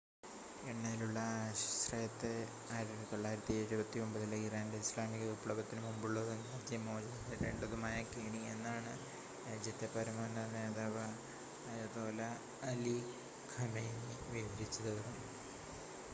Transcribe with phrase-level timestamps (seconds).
[0.69, 2.31] "എണ്ണയിലുള്ള ആശ്രയത്തെ
[2.69, 8.93] 1979-ലെ ഇറാന്റെ ഇസ്ലാമിക വിപ്ലവത്തിന് മുമ്പുള്ളതും രാജ്യം മോചനം നേടേണ്ടതുമായ "കെണി" എന്നാണ്
[9.45, 11.05] രാജ്യത്തെ പരമോന്നത നേതാവ്
[11.67, 12.23] അയതോല്ല
[12.71, 12.97] അലി
[13.53, 14.95] ഖമേനി വിവരിച്ചത്.